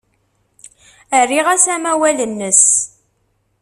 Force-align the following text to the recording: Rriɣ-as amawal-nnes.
Rriɣ-as 1.23 1.65
amawal-nnes. 1.75 2.65